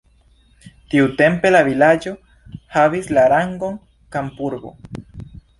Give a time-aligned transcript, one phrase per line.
[0.93, 2.15] Tiutempe la vilaĝo
[2.79, 3.79] havis la rangon
[4.17, 4.77] kampurbo.